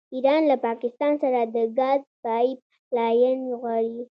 ایران 0.13 0.41
له 0.51 0.55
پاکستان 0.65 1.13
سره 1.23 1.39
د 1.55 1.57
ګاز 1.77 2.01
پایپ 2.23 2.59
لاین 2.97 3.39
غواړي. 3.59 3.99